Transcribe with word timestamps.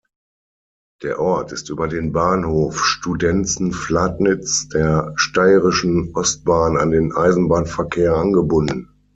Der 1.03 1.19
Ort 1.19 1.51
ist 1.51 1.69
über 1.69 1.87
den 1.87 2.11
Bahnhof 2.11 2.83
Studenzen-Fladnitz 2.83 4.67
der 4.69 5.13
Steirischen 5.15 6.15
Ostbahn 6.15 6.75
an 6.77 6.89
den 6.89 7.13
Eisenbahnverkehr 7.15 8.15
angebunden. 8.15 8.89